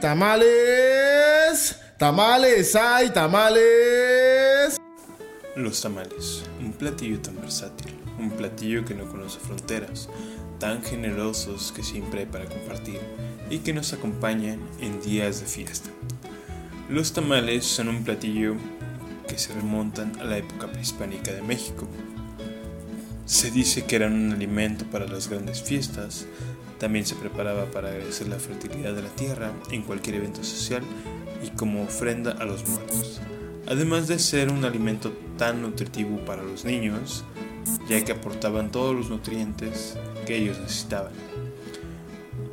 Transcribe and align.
tamales. 0.00 1.78
Tamales, 1.98 2.76
hay 2.76 3.10
tamales. 3.10 4.76
Los 5.56 5.80
tamales, 5.80 6.44
un 6.60 6.72
platillo 6.72 7.20
tan 7.20 7.40
versátil, 7.40 7.92
un 8.18 8.30
platillo 8.30 8.84
que 8.84 8.94
no 8.94 9.08
conoce 9.08 9.40
fronteras, 9.40 10.08
tan 10.60 10.82
generosos 10.82 11.72
que 11.72 11.82
siempre 11.82 12.20
hay 12.20 12.26
para 12.26 12.44
compartir 12.44 13.00
y 13.50 13.58
que 13.58 13.72
nos 13.72 13.92
acompañan 13.92 14.60
en 14.80 15.00
días 15.02 15.40
de 15.40 15.46
fiesta. 15.46 15.90
Los 16.88 17.12
tamales 17.12 17.64
son 17.64 17.88
un 17.88 18.04
platillo 18.04 18.54
que 19.26 19.36
se 19.36 19.52
remontan 19.52 20.18
a 20.20 20.24
la 20.24 20.38
época 20.38 20.68
prehispánica 20.68 21.32
de 21.32 21.42
México. 21.42 21.88
Se 23.26 23.50
dice 23.50 23.84
que 23.84 23.96
eran 23.96 24.14
un 24.14 24.32
alimento 24.32 24.84
para 24.86 25.06
las 25.06 25.28
grandes 25.28 25.60
fiestas, 25.60 26.26
también 26.78 27.04
se 27.04 27.16
preparaba 27.16 27.66
para 27.66 27.88
agradecer 27.88 28.28
la 28.28 28.38
fertilidad 28.38 28.94
de 28.94 29.02
la 29.02 29.08
tierra 29.10 29.52
en 29.70 29.82
cualquier 29.82 30.16
evento 30.16 30.42
social 30.44 30.82
y 31.44 31.50
como 31.50 31.82
ofrenda 31.82 32.32
a 32.32 32.44
los 32.44 32.68
muertos. 32.68 33.20
Además 33.66 34.08
de 34.08 34.18
ser 34.18 34.50
un 34.50 34.64
alimento 34.64 35.12
tan 35.36 35.60
nutritivo 35.60 36.18
para 36.24 36.42
los 36.42 36.64
niños, 36.64 37.24
ya 37.88 38.02
que 38.04 38.12
aportaban 38.12 38.70
todos 38.70 38.94
los 38.94 39.10
nutrientes 39.10 39.96
que 40.26 40.36
ellos 40.36 40.58
necesitaban. 40.58 41.12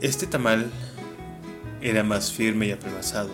Este 0.02 0.27
tamal 0.27 0.70
era 1.82 2.04
más 2.04 2.32
firme 2.32 2.68
y 2.68 2.71
apelmazado, 2.71 3.30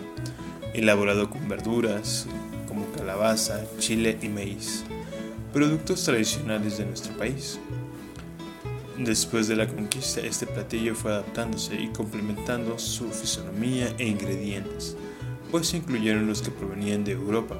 elaborado 0.74 1.28
con 1.30 1.48
verduras 1.48 2.26
como 2.68 2.86
calabaza, 2.92 3.64
chile 3.78 4.18
y 4.22 4.28
maíz, 4.28 4.84
productos 5.52 6.04
tradicionales 6.04 6.78
de 6.78 6.86
nuestro 6.86 7.16
país. 7.16 7.58
Después 9.04 9.48
de 9.48 9.56
la 9.56 9.66
conquista, 9.66 10.20
este 10.20 10.46
platillo 10.46 10.94
fue 10.94 11.10
adaptándose 11.10 11.74
y 11.74 11.88
complementando 11.88 12.78
su 12.78 13.10
fisonomía 13.10 13.92
e 13.98 14.06
ingredientes, 14.06 14.96
pues 15.50 15.66
se 15.66 15.78
incluyeron 15.78 16.28
los 16.28 16.40
que 16.40 16.52
provenían 16.52 17.02
de 17.02 17.10
Europa, 17.10 17.56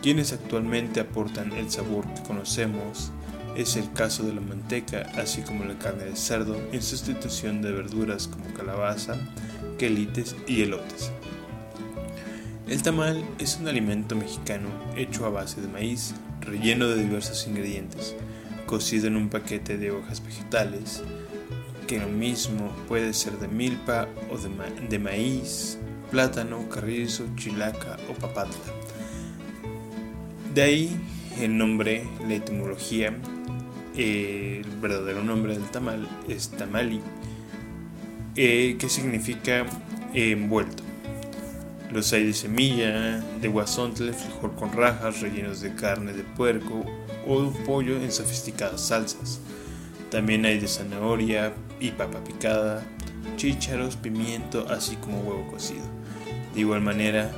quienes 0.00 0.32
actualmente 0.32 1.00
aportan 1.00 1.52
el 1.52 1.70
sabor 1.70 2.06
que 2.14 2.22
conocemos. 2.22 3.12
Es 3.54 3.76
el 3.76 3.92
caso 3.92 4.22
de 4.22 4.32
la 4.32 4.40
manteca, 4.40 5.12
así 5.16 5.42
como 5.42 5.64
la 5.64 5.78
carne 5.78 6.04
de 6.04 6.16
cerdo, 6.16 6.56
en 6.72 6.80
sustitución 6.80 7.60
de 7.60 7.70
verduras 7.70 8.26
como 8.26 8.54
calabaza, 8.54 9.18
quelites 9.78 10.34
y 10.46 10.62
elotes. 10.62 11.12
El 12.66 12.82
tamal 12.82 13.22
es 13.38 13.58
un 13.60 13.68
alimento 13.68 14.16
mexicano 14.16 14.70
hecho 14.96 15.26
a 15.26 15.28
base 15.28 15.60
de 15.60 15.68
maíz, 15.68 16.14
relleno 16.40 16.88
de 16.88 17.02
diversos 17.02 17.46
ingredientes, 17.46 18.16
cocido 18.72 19.06
en 19.06 19.16
un 19.16 19.28
paquete 19.28 19.76
de 19.76 19.90
hojas 19.90 20.24
vegetales, 20.24 21.02
que 21.86 22.00
lo 22.00 22.08
mismo 22.08 22.74
puede 22.88 23.12
ser 23.12 23.38
de 23.38 23.46
milpa 23.46 24.08
o 24.30 24.38
de, 24.88 24.98
maíz, 24.98 25.78
plátano, 26.10 26.70
carrizo, 26.70 27.26
chilaca 27.36 27.98
o 28.08 28.14
papatla. 28.14 28.56
De 30.54 30.62
ahí 30.62 30.96
el 31.38 31.58
nombre, 31.58 32.08
la 32.26 32.32
etimología, 32.32 33.14
el 33.94 34.64
verdadero 34.80 35.22
nombre 35.22 35.52
del 35.52 35.70
tamal 35.70 36.08
es 36.26 36.48
tamali, 36.48 37.02
eh, 38.36 38.76
que 38.78 38.88
significa 38.88 39.66
envuelto. 40.14 40.82
Los 41.92 42.10
hay 42.14 42.24
de 42.24 42.32
semilla, 42.32 43.20
de 43.20 43.48
guasontle, 43.48 44.14
frijol 44.14 44.54
con 44.54 44.72
rajas, 44.72 45.20
rellenos 45.20 45.60
de 45.60 45.74
carne 45.74 46.14
de 46.14 46.22
puerco 46.22 46.86
o 47.26 47.42
de 47.42 47.64
pollo 47.64 47.96
en 47.96 48.10
sofisticadas 48.10 48.80
salsas. 48.80 49.40
También 50.10 50.46
hay 50.46 50.58
de 50.58 50.68
zanahoria 50.68 51.52
y 51.80 51.90
papa 51.90 52.24
picada, 52.24 52.82
chícharos, 53.36 53.96
pimiento, 53.96 54.66
así 54.70 54.96
como 54.96 55.20
huevo 55.20 55.46
cocido. 55.50 55.84
De 56.54 56.60
igual 56.60 56.80
manera, 56.80 57.30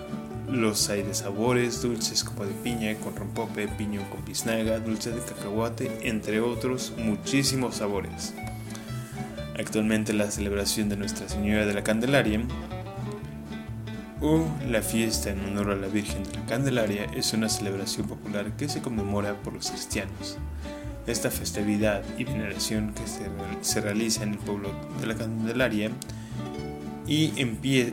los 0.48 0.88
hay 0.88 1.02
de 1.02 1.14
sabores, 1.14 1.82
dulces 1.82 2.22
como 2.22 2.44
de 2.44 2.54
piña 2.54 2.94
con 2.96 3.16
rompope, 3.16 3.66
piñón 3.66 4.04
con 4.04 4.24
biznaga, 4.24 4.78
dulce 4.78 5.10
de 5.10 5.20
cacahuate, 5.20 6.08
entre 6.08 6.40
otros 6.40 6.92
muchísimos 6.96 7.76
sabores. 7.76 8.34
Actualmente 9.58 10.12
la 10.12 10.30
celebración 10.30 10.88
de 10.88 10.96
Nuestra 10.96 11.28
Señora 11.28 11.66
de 11.66 11.74
la 11.74 11.82
Candelaria 11.82 12.40
o 14.24 14.42
la 14.66 14.80
fiesta 14.80 15.28
en 15.28 15.40
honor 15.40 15.70
a 15.70 15.76
la 15.76 15.86
Virgen 15.86 16.24
de 16.24 16.32
la 16.32 16.46
Candelaria 16.46 17.04
es 17.14 17.34
una 17.34 17.50
celebración 17.50 18.08
popular 18.08 18.56
que 18.56 18.70
se 18.70 18.80
conmemora 18.80 19.34
por 19.42 19.52
los 19.52 19.68
cristianos. 19.68 20.38
Esta 21.06 21.30
festividad 21.30 22.02
y 22.16 22.24
veneración 22.24 22.94
que 22.94 23.02
se, 23.62 23.80
realiza 23.82 24.22
en 24.22 24.30
el 24.30 24.38
pueblo 24.38 24.70
de 24.98 25.08
la 25.08 25.14
Candelaria 25.14 25.90
y 27.06 27.34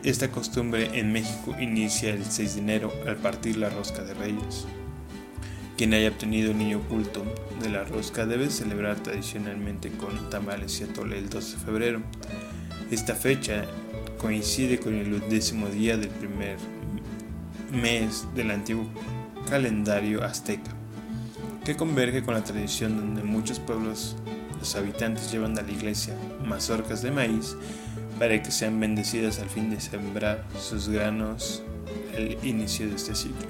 esta 0.05 0.31
costumbre 0.31 0.97
en 0.97 1.11
México 1.11 1.53
inicia 1.59 2.13
el 2.13 2.23
6 2.23 2.55
de 2.55 2.61
enero 2.61 2.93
al 3.05 3.17
partir 3.17 3.57
la 3.57 3.69
rosca 3.69 4.01
de 4.01 4.13
reyes. 4.13 4.65
Quien 5.75 5.93
haya 5.93 6.07
obtenido 6.07 6.51
el 6.51 6.57
niño 6.57 6.77
oculto 6.77 7.25
de 7.61 7.67
la 7.67 7.83
rosca 7.83 8.25
debe 8.25 8.49
celebrar 8.49 9.03
tradicionalmente 9.03 9.91
con 9.91 10.29
tamales 10.29 10.79
y 10.79 10.85
atole 10.85 11.17
el 11.17 11.29
12 11.29 11.57
de 11.57 11.65
febrero. 11.65 12.01
Esta 12.89 13.15
fecha 13.15 13.65
coincide 14.21 14.79
con 14.79 14.93
el 14.93 15.11
undécimo 15.11 15.67
día 15.67 15.97
del 15.97 16.09
primer 16.09 16.57
mes 17.71 18.27
del 18.35 18.51
antiguo 18.51 18.85
calendario 19.49 20.23
azteca, 20.23 20.69
que 21.65 21.75
converge 21.75 22.21
con 22.21 22.35
la 22.35 22.43
tradición 22.43 22.97
donde 22.97 23.23
muchos 23.23 23.57
pueblos 23.59 24.15
los 24.59 24.75
habitantes 24.75 25.31
llevan 25.31 25.57
a 25.57 25.63
la 25.63 25.71
iglesia 25.71 26.15
mazorcas 26.45 27.01
de 27.01 27.09
maíz 27.09 27.55
para 28.19 28.39
que 28.43 28.51
sean 28.51 28.79
bendecidas 28.79 29.39
al 29.39 29.49
fin 29.49 29.71
de 29.71 29.81
sembrar 29.81 30.45
sus 30.59 30.87
granos 30.87 31.63
al 32.15 32.37
inicio 32.45 32.87
de 32.87 32.95
este 32.97 33.15
ciclo. 33.15 33.47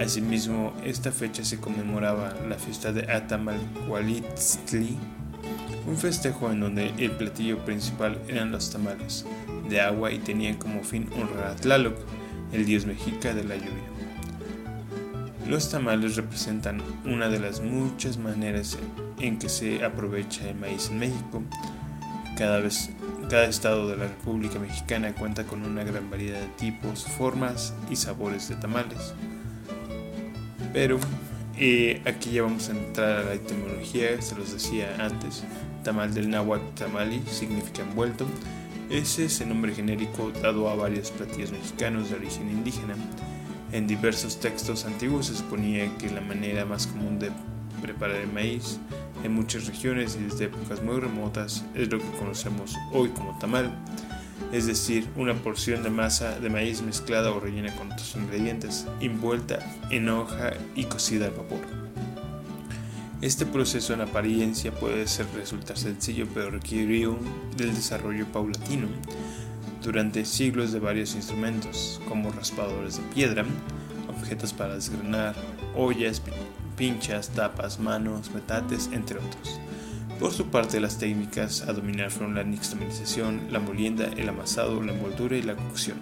Asimismo, 0.00 0.72
esta 0.84 1.12
fecha 1.12 1.44
se 1.44 1.60
conmemoraba 1.60 2.34
la 2.48 2.56
fiesta 2.56 2.92
de 2.92 3.02
Atamalcualitzli, 3.12 4.98
un 5.86 5.96
festejo 5.96 6.50
en 6.50 6.60
donde 6.60 6.92
el 6.98 7.12
platillo 7.12 7.64
principal 7.64 8.20
eran 8.26 8.50
los 8.50 8.70
tamales, 8.70 9.24
de 9.70 9.80
agua 9.80 10.12
y 10.12 10.18
tenían 10.18 10.56
como 10.56 10.82
fin 10.82 11.08
honrar 11.16 11.46
a 11.46 11.56
Tlaloc, 11.56 11.96
el 12.52 12.66
dios 12.66 12.84
mexica 12.84 13.32
de 13.32 13.44
la 13.44 13.56
lluvia. 13.56 13.90
Los 15.48 15.70
tamales 15.70 16.16
representan 16.16 16.82
una 17.04 17.28
de 17.28 17.40
las 17.40 17.60
muchas 17.60 18.18
maneras 18.18 18.78
en 19.18 19.38
que 19.38 19.48
se 19.48 19.84
aprovecha 19.84 20.48
el 20.48 20.56
maíz 20.56 20.90
en 20.90 20.98
México. 20.98 21.42
Cada, 22.36 22.60
vez, 22.60 22.90
cada 23.28 23.46
estado 23.46 23.88
de 23.88 23.96
la 23.96 24.04
República 24.04 24.58
Mexicana 24.58 25.12
cuenta 25.14 25.44
con 25.44 25.64
una 25.64 25.82
gran 25.82 26.08
variedad 26.10 26.40
de 26.40 26.46
tipos, 26.48 27.04
formas 27.04 27.74
y 27.90 27.96
sabores 27.96 28.48
de 28.48 28.56
tamales. 28.56 29.14
Pero 30.72 30.98
eh, 31.58 32.00
aquí 32.06 32.30
ya 32.30 32.42
vamos 32.42 32.68
a 32.68 32.72
entrar 32.72 33.18
a 33.18 33.24
la 33.24 33.34
etimología, 33.34 34.22
se 34.22 34.36
los 34.36 34.52
decía 34.52 34.96
antes. 35.00 35.42
Tamal 35.82 36.14
del 36.14 36.30
náhuatl 36.30 36.74
tamali 36.74 37.22
significa 37.26 37.82
envuelto 37.82 38.26
ese 38.90 39.26
es 39.26 39.40
el 39.40 39.48
nombre 39.48 39.74
genérico 39.74 40.32
dado 40.42 40.68
a 40.68 40.74
varios 40.74 41.10
platillos 41.10 41.52
mexicanos 41.52 42.10
de 42.10 42.16
origen 42.16 42.50
indígena. 42.50 42.94
En 43.72 43.86
diversos 43.86 44.40
textos 44.40 44.84
antiguos 44.84 45.26
se 45.26 45.36
suponía 45.36 45.96
que 45.96 46.10
la 46.10 46.20
manera 46.20 46.64
más 46.64 46.88
común 46.88 47.18
de 47.18 47.30
preparar 47.80 48.16
el 48.16 48.32
maíz 48.32 48.78
en 49.22 49.32
muchas 49.32 49.66
regiones 49.66 50.16
y 50.20 50.24
desde 50.24 50.46
épocas 50.46 50.82
muy 50.82 50.98
remotas 50.98 51.64
es 51.74 51.90
lo 51.90 51.98
que 51.98 52.18
conocemos 52.18 52.74
hoy 52.92 53.10
como 53.10 53.38
tamal, 53.38 53.70
es 54.52 54.66
decir, 54.66 55.06
una 55.16 55.34
porción 55.34 55.82
de 55.82 55.90
masa 55.90 56.40
de 56.40 56.50
maíz 56.50 56.82
mezclada 56.82 57.30
o 57.30 57.38
rellena 57.38 57.74
con 57.76 57.92
otros 57.92 58.16
ingredientes, 58.16 58.86
envuelta 59.00 59.60
en 59.90 60.08
hoja 60.08 60.52
y 60.74 60.84
cocida 60.84 61.26
al 61.26 61.32
vapor. 61.32 61.79
Este 63.22 63.44
proceso 63.44 63.92
en 63.92 64.00
apariencia 64.00 64.72
puede 64.72 65.06
ser 65.06 65.26
resultar 65.34 65.76
sencillo, 65.76 66.26
pero 66.32 66.50
requirió 66.50 67.18
del 67.54 67.74
desarrollo 67.74 68.24
paulatino 68.26 68.88
durante 69.82 70.24
siglos 70.24 70.72
de 70.72 70.78
varios 70.78 71.14
instrumentos, 71.14 72.00
como 72.08 72.30
raspadores 72.30 72.96
de 72.96 73.02
piedra, 73.14 73.44
objetos 74.08 74.54
para 74.54 74.74
desgranar, 74.74 75.34
ollas, 75.76 76.22
pinchas, 76.78 77.28
tapas, 77.28 77.78
manos, 77.78 78.30
metates, 78.30 78.88
entre 78.90 79.18
otros. 79.18 79.60
Por 80.18 80.32
su 80.32 80.46
parte, 80.46 80.80
las 80.80 80.96
técnicas 80.96 81.62
a 81.68 81.74
dominar 81.74 82.10
fueron 82.10 82.34
la 82.34 82.44
nixtamalización, 82.44 83.48
la 83.50 83.60
molienda, 83.60 84.06
el 84.16 84.30
amasado, 84.30 84.82
la 84.82 84.92
envoltura 84.92 85.36
y 85.36 85.42
la 85.42 85.56
cocción. 85.56 85.98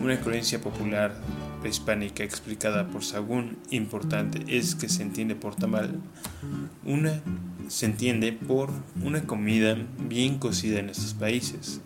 Una 0.00 0.20
creencia 0.20 0.60
popular 0.60 1.14
hispánica 1.68 2.24
explicada 2.24 2.88
por 2.88 3.04
Sagún 3.04 3.58
importante 3.70 4.44
es 4.48 4.74
que 4.74 4.88
se 4.88 5.02
entiende 5.02 5.34
por 5.34 5.54
tamal 5.54 6.00
una 6.84 7.20
se 7.68 7.86
entiende 7.86 8.32
por 8.32 8.70
una 9.02 9.22
comida 9.22 9.76
bien 10.08 10.38
cocida 10.38 10.78
en 10.78 10.90
estos 10.90 11.14
países 11.14 11.80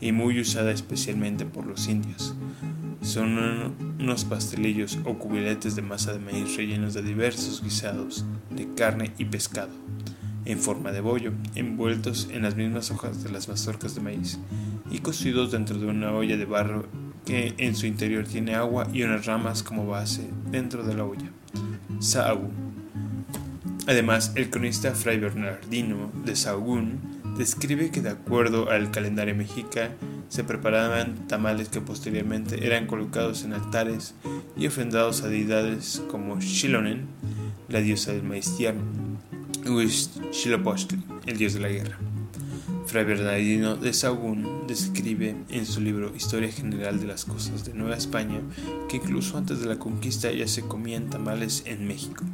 y 0.00 0.12
muy 0.12 0.40
usada 0.40 0.70
especialmente 0.70 1.44
por 1.44 1.66
los 1.66 1.88
indios. 1.88 2.34
Son 3.02 3.74
unos 3.98 4.24
pastelillos 4.24 4.98
o 5.04 5.18
cubiletes 5.18 5.76
de 5.76 5.82
masa 5.82 6.12
de 6.12 6.18
maíz 6.20 6.56
rellenos 6.56 6.94
de 6.94 7.02
diversos 7.02 7.62
guisados 7.62 8.24
de 8.50 8.72
carne 8.74 9.12
y 9.18 9.26
pescado, 9.26 9.72
en 10.44 10.58
forma 10.58 10.92
de 10.92 11.00
bollo, 11.00 11.32
envueltos 11.54 12.28
en 12.30 12.42
las 12.42 12.56
mismas 12.56 12.90
hojas 12.90 13.22
de 13.22 13.30
las 13.30 13.48
mazorcas 13.48 13.94
de 13.94 14.00
maíz 14.00 14.38
y 14.90 14.98
cocidos 14.98 15.52
dentro 15.52 15.78
de 15.78 15.86
una 15.86 16.12
olla 16.12 16.36
de 16.36 16.44
barro 16.44 16.86
que 17.24 17.54
en 17.58 17.74
su 17.74 17.86
interior 17.86 18.24
tiene 18.24 18.54
agua 18.54 18.88
y 18.92 19.02
unas 19.02 19.26
ramas 19.26 19.62
como 19.62 19.86
base 19.86 20.28
dentro 20.50 20.84
de 20.84 20.94
la 20.94 21.04
olla. 21.04 21.30
Sahagún. 22.00 22.52
Además, 23.86 24.32
el 24.34 24.50
cronista 24.50 24.94
Fray 24.94 25.18
Bernardino 25.18 26.10
de 26.24 26.36
Sahagún 26.36 27.00
describe 27.36 27.90
que 27.90 28.00
de 28.00 28.10
acuerdo 28.10 28.70
al 28.70 28.90
calendario 28.90 29.34
mexica 29.34 29.90
se 30.28 30.44
preparaban 30.44 31.26
tamales 31.28 31.68
que 31.68 31.80
posteriormente 31.80 32.66
eran 32.66 32.86
colocados 32.86 33.44
en 33.44 33.52
altares 33.52 34.14
y 34.56 34.66
ofrendados 34.66 35.22
a 35.22 35.28
deidades 35.28 36.02
como 36.10 36.40
Xilonen, 36.40 37.06
la 37.68 37.80
diosa 37.80 38.12
del 38.12 38.22
maíz 38.22 38.56
tierno, 38.56 38.82
Xilopochtli, 40.32 41.02
el 41.26 41.36
dios 41.36 41.54
de 41.54 41.60
la 41.60 41.68
guerra. 41.68 41.98
Fray 42.86 43.04
Bernardino 43.04 43.76
de 43.76 43.92
Sahagún 43.92 44.66
describe 44.66 45.34
en 45.48 45.66
su 45.66 45.80
libro 45.80 46.14
Historia 46.14 46.52
General 46.52 47.00
de 47.00 47.06
las 47.06 47.24
Cosas 47.24 47.64
de 47.64 47.72
Nueva 47.72 47.96
España 47.96 48.40
que 48.88 48.98
incluso 48.98 49.38
antes 49.38 49.60
de 49.60 49.66
la 49.66 49.78
conquista 49.78 50.30
ya 50.30 50.46
se 50.46 50.62
comían 50.62 51.08
tamales 51.08 51.62
en 51.66 51.88
México. 51.88 52.24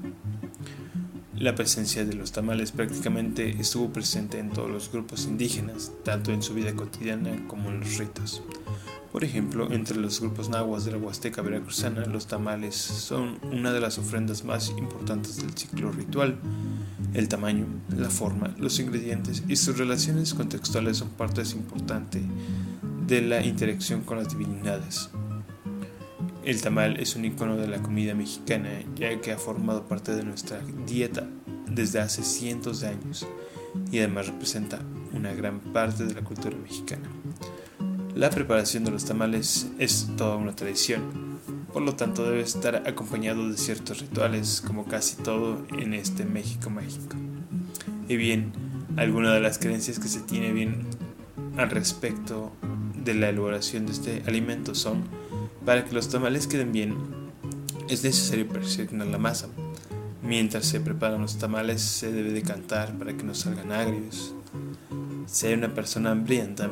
La 1.36 1.54
presencia 1.54 2.04
de 2.04 2.14
los 2.14 2.32
tamales 2.32 2.72
prácticamente 2.72 3.48
estuvo 3.58 3.92
presente 3.92 4.38
en 4.38 4.50
todos 4.50 4.70
los 4.70 4.92
grupos 4.92 5.24
indígenas, 5.24 5.92
tanto 6.04 6.32
en 6.32 6.42
su 6.42 6.52
vida 6.52 6.74
cotidiana 6.74 7.46
como 7.46 7.70
en 7.70 7.80
los 7.80 7.96
ritos. 7.96 8.42
Por 9.12 9.24
ejemplo, 9.24 9.72
entre 9.72 9.96
los 9.96 10.20
grupos 10.20 10.50
nahuas 10.50 10.84
de 10.84 10.92
la 10.92 10.98
Huasteca 10.98 11.42
veracruzana, 11.42 12.04
los 12.06 12.26
tamales 12.26 12.76
son 12.76 13.38
una 13.50 13.72
de 13.72 13.80
las 13.80 13.98
ofrendas 13.98 14.44
más 14.44 14.68
importantes 14.70 15.38
del 15.38 15.56
ciclo 15.56 15.90
ritual. 15.90 16.38
El 17.12 17.28
tamaño, 17.28 17.66
la 17.96 18.08
forma, 18.08 18.54
los 18.58 18.78
ingredientes 18.78 19.42
y 19.48 19.56
sus 19.56 19.76
relaciones 19.76 20.32
contextuales 20.32 20.98
son 20.98 21.08
partes 21.10 21.54
importantes 21.54 22.22
de 23.06 23.22
la 23.22 23.44
interacción 23.44 24.02
con 24.02 24.18
las 24.18 24.28
divinidades. 24.28 25.10
El 26.44 26.62
tamal 26.62 27.00
es 27.00 27.16
un 27.16 27.24
icono 27.24 27.56
de 27.56 27.66
la 27.66 27.82
comida 27.82 28.14
mexicana, 28.14 28.70
ya 28.94 29.20
que 29.20 29.32
ha 29.32 29.38
formado 29.38 29.86
parte 29.86 30.14
de 30.14 30.22
nuestra 30.22 30.60
dieta 30.86 31.26
desde 31.68 32.00
hace 32.00 32.22
cientos 32.22 32.80
de 32.80 32.88
años 32.88 33.26
y 33.90 33.98
además 33.98 34.28
representa 34.28 34.78
una 35.12 35.32
gran 35.34 35.60
parte 35.60 36.04
de 36.04 36.14
la 36.14 36.22
cultura 36.22 36.56
mexicana. 36.56 37.08
La 38.14 38.30
preparación 38.30 38.84
de 38.84 38.90
los 38.92 39.04
tamales 39.04 39.68
es 39.78 40.08
toda 40.16 40.36
una 40.36 40.54
tradición, 40.54 41.29
por 41.72 41.82
lo 41.82 41.94
tanto 41.94 42.24
debe 42.24 42.40
estar 42.40 42.88
acompañado 42.88 43.48
de 43.48 43.56
ciertos 43.56 44.00
rituales, 44.00 44.62
como 44.66 44.86
casi 44.86 45.16
todo 45.16 45.64
en 45.78 45.94
este 45.94 46.24
México 46.24 46.70
mágico. 46.70 47.16
Y 48.08 48.16
bien, 48.16 48.52
algunas 48.96 49.34
de 49.34 49.40
las 49.40 49.58
creencias 49.58 49.98
que 49.98 50.08
se 50.08 50.20
tiene 50.20 50.52
bien 50.52 50.86
al 51.56 51.70
respecto 51.70 52.52
de 53.04 53.14
la 53.14 53.28
elaboración 53.28 53.86
de 53.86 53.92
este 53.92 54.22
alimento 54.26 54.74
son 54.74 55.04
para 55.64 55.84
que 55.84 55.94
los 55.94 56.08
tamales 56.08 56.46
queden 56.46 56.72
bien, 56.72 56.96
es 57.88 58.02
necesario 58.04 58.48
presionar 58.48 59.08
la 59.08 59.18
masa. 59.18 59.48
Mientras 60.22 60.66
se 60.66 60.80
preparan 60.80 61.20
los 61.20 61.38
tamales, 61.38 61.82
se 61.82 62.12
debe 62.12 62.30
de 62.32 62.42
cantar 62.42 62.96
para 62.98 63.16
que 63.16 63.24
no 63.24 63.34
salgan 63.34 63.72
agrios. 63.72 64.34
Si 65.30 65.46
hay 65.46 65.54
una 65.54 65.72
persona 65.72 66.10
hambrienta 66.10 66.68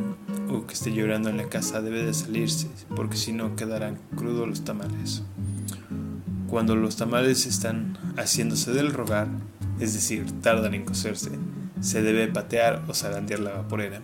o 0.50 0.66
que 0.66 0.74
esté 0.74 0.92
llorando 0.92 1.30
en 1.30 1.36
la 1.36 1.48
casa, 1.48 1.80
debe 1.80 2.02
de 2.02 2.12
salirse, 2.12 2.66
porque 2.96 3.16
si 3.16 3.32
no 3.32 3.54
quedarán 3.54 4.00
crudos 4.16 4.48
los 4.48 4.64
tamales. 4.64 5.22
Cuando 6.48 6.74
los 6.74 6.96
tamales 6.96 7.46
están 7.46 7.96
haciéndose 8.16 8.72
del 8.72 8.92
rogar, 8.92 9.28
es 9.78 9.94
decir, 9.94 10.26
tardan 10.42 10.74
en 10.74 10.84
cocerse, 10.84 11.30
se 11.80 12.02
debe 12.02 12.26
patear 12.26 12.82
o 12.88 12.94
zarandear 12.94 13.38
la 13.38 13.52
vaporera. 13.52 14.02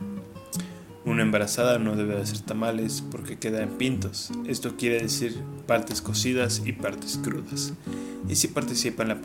Una 1.05 1.23
embarazada 1.23 1.81
no 1.81 1.97
debe 1.97 2.17
hacer 2.17 2.39
tamales 2.39 3.03
porque 3.11 3.37
queda 3.37 3.61
en 3.61 3.71
pintos. 3.71 4.31
Esto 4.47 4.77
quiere 4.77 5.03
decir 5.03 5.37
partes 5.67 6.01
cocidas 6.01 6.63
y 6.65 6.73
partes 6.73 7.19
crudas. 7.21 7.73
Y 8.29 8.37
si 8.37 8.47
participa 8.47 9.03
en 9.03 9.09
la, 9.09 9.19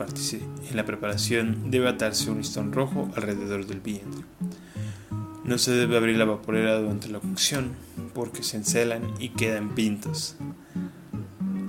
en 0.70 0.76
la 0.76 0.84
preparación, 0.84 1.70
debe 1.70 1.88
atarse 1.88 2.32
un 2.32 2.38
listón 2.38 2.72
rojo 2.72 3.08
alrededor 3.14 3.64
del 3.66 3.80
vientre. 3.80 4.24
No 5.50 5.58
se 5.58 5.72
debe 5.72 5.96
abrir 5.96 6.16
la 6.16 6.26
vaporera 6.26 6.78
durante 6.78 7.08
la 7.08 7.18
cocción 7.18 7.72
porque 8.14 8.44
se 8.44 8.56
encelan 8.56 9.02
y 9.18 9.30
quedan 9.30 9.74
pintos. 9.74 10.36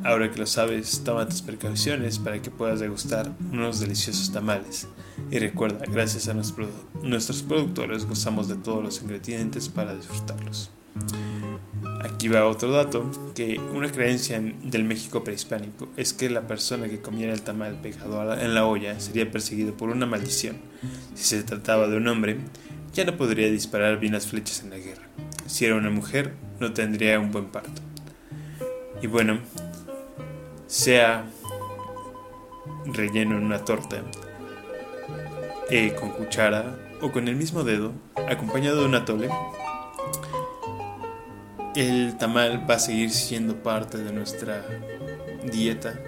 Ahora 0.03 0.29
que 0.29 0.37
lo 0.37 0.45
sabes, 0.45 1.01
toma 1.03 1.27
tus 1.27 1.41
precauciones 1.41 2.19
para 2.19 2.39
que 2.43 2.51
puedas 2.51 2.79
degustar 2.79 3.31
unos 3.51 3.79
deliciosos 3.79 4.31
tamales. 4.31 4.87
Y 5.31 5.39
recuerda, 5.39 5.83
gracias 5.91 6.27
a 6.27 6.35
nuestros 6.35 7.41
productores 7.41 8.05
gozamos 8.05 8.47
de 8.47 8.53
todos 8.53 8.83
los 8.83 9.01
ingredientes 9.01 9.67
para 9.67 9.95
disfrutarlos. 9.95 10.69
Aquí 12.03 12.27
va 12.27 12.45
otro 12.45 12.69
dato, 12.69 13.09
que 13.33 13.59
una 13.73 13.91
creencia 13.91 14.39
del 14.63 14.83
México 14.83 15.23
prehispánico 15.23 15.87
es 15.97 16.13
que 16.13 16.29
la 16.29 16.47
persona 16.47 16.87
que 16.87 17.01
comiera 17.01 17.33
el 17.33 17.41
tamal 17.41 17.81
pegado 17.81 18.39
en 18.39 18.53
la 18.53 18.67
olla 18.67 18.99
sería 18.99 19.31
perseguido 19.31 19.73
por 19.73 19.89
una 19.89 20.05
maldición. 20.05 20.57
Si 21.15 21.23
se 21.23 21.41
trataba 21.41 21.87
de 21.87 21.97
un 21.97 22.07
hombre, 22.07 22.37
ya 22.93 23.05
no 23.05 23.17
podría 23.17 23.49
disparar 23.49 23.99
bien 23.99 24.13
las 24.13 24.27
flechas 24.27 24.63
en 24.63 24.71
la 24.71 24.77
guerra. 24.77 25.03
Si 25.47 25.65
era 25.65 25.75
una 25.75 25.89
mujer, 25.89 26.33
no 26.59 26.73
tendría 26.73 27.19
un 27.19 27.31
buen 27.31 27.45
parto. 27.45 27.81
Y 29.01 29.07
bueno, 29.07 29.39
sea 30.67 31.25
relleno 32.85 33.37
en 33.37 33.43
una 33.43 33.63
torta, 33.63 34.01
eh, 35.69 35.95
con 35.99 36.11
cuchara 36.11 36.77
o 37.01 37.11
con 37.11 37.27
el 37.27 37.35
mismo 37.35 37.63
dedo, 37.63 37.93
acompañado 38.29 38.81
de 38.81 38.85
una 38.85 39.05
tole, 39.05 39.29
el 41.75 42.17
tamal 42.17 42.69
va 42.69 42.75
a 42.75 42.79
seguir 42.79 43.11
siendo 43.11 43.55
parte 43.63 43.97
de 43.97 44.11
nuestra 44.11 44.65
dieta 45.51 45.99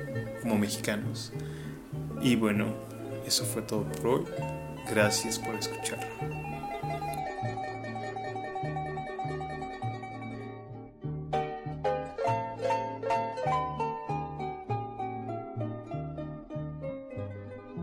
como 0.41 0.57
mexicanos. 0.57 1.31
Y 2.21 2.35
bueno, 2.35 2.67
eso 3.25 3.45
fue 3.45 3.61
todo 3.61 3.83
por 3.83 4.07
hoy. 4.07 4.25
Gracias 4.89 5.39
por 5.39 5.55
escucharlo. 5.55 6.52